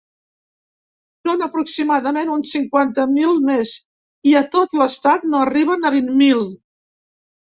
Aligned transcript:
Són 1.27 1.41
aproximadament 1.47 2.31
uns 2.35 2.53
cinquanta 2.55 3.05
mil 3.11 3.37
més, 3.51 3.73
i 4.31 4.35
a 4.41 4.43
tot 4.55 4.75
l’estat 4.79 5.27
no 5.35 5.43
arriben 5.49 5.85
a 5.85 5.93
vint 5.97 6.09
mil. 6.23 6.43